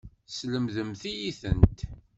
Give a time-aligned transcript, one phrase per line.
[0.27, 1.79] Teslemdemt-iyi-tent.